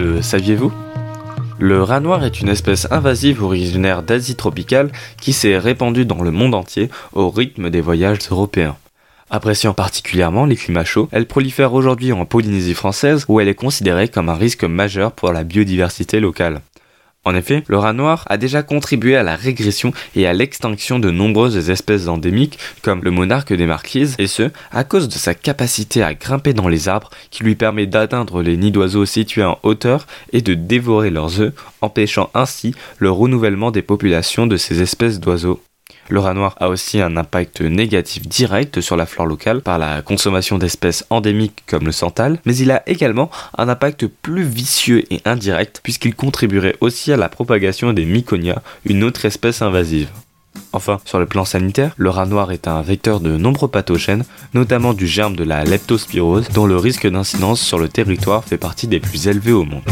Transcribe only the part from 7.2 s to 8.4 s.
rythme des voyages